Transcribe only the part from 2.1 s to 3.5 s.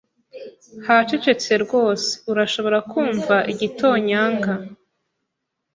Urashobora kumva